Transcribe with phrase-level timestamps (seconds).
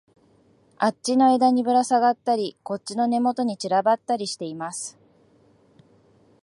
[0.79, 4.97] あっちの枝にぶらさがったり、こっちの根元に散らばったりしています